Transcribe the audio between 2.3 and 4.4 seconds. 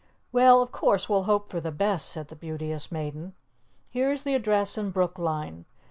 Beauteous Maiden. "Here is the